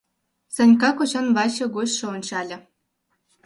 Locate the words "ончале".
2.15-2.57